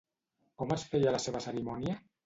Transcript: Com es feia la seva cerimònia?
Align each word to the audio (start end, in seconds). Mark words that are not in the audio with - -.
Com 0.61 0.73
es 0.77 0.87
feia 0.95 1.15
la 1.19 1.23
seva 1.27 1.45
cerimònia? 1.49 1.99